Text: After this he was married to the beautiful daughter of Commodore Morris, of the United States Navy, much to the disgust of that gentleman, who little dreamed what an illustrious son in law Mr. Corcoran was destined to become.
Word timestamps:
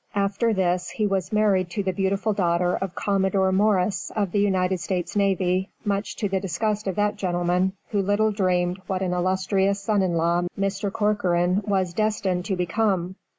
After 0.15 0.51
this 0.51 0.89
he 0.89 1.05
was 1.05 1.31
married 1.31 1.69
to 1.69 1.83
the 1.83 1.91
beautiful 1.93 2.33
daughter 2.33 2.75
of 2.75 2.95
Commodore 2.95 3.51
Morris, 3.51 4.11
of 4.15 4.31
the 4.31 4.39
United 4.39 4.79
States 4.79 5.15
Navy, 5.15 5.69
much 5.85 6.15
to 6.15 6.27
the 6.27 6.39
disgust 6.39 6.87
of 6.87 6.95
that 6.95 7.17
gentleman, 7.17 7.73
who 7.91 8.01
little 8.01 8.31
dreamed 8.31 8.81
what 8.87 9.03
an 9.03 9.13
illustrious 9.13 9.79
son 9.79 10.01
in 10.01 10.15
law 10.15 10.41
Mr. 10.59 10.91
Corcoran 10.91 11.61
was 11.67 11.93
destined 11.93 12.45
to 12.45 12.55
become. 12.55 13.13